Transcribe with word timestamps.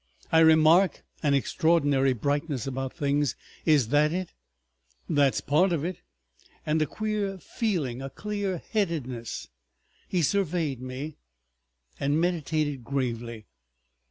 I 0.31 0.39
remark 0.39 1.03
an 1.21 1.35
extraordinary 1.35 2.13
brightness 2.13 2.65
about 2.65 2.91
things. 2.91 3.35
Is 3.67 3.89
that 3.89 4.11
it?" 4.11 4.33
"That's 5.07 5.41
part 5.41 5.71
of 5.71 5.85
it. 5.85 6.01
And 6.65 6.81
a 6.81 6.87
queer 6.87 7.37
feeling, 7.37 8.01
a 8.01 8.09
clear 8.09 8.57
headedness———" 8.71 9.47
He 10.07 10.23
surveyed 10.23 10.81
me 10.81 11.17
and 11.99 12.19
meditated 12.19 12.83
gravely. 12.83 13.45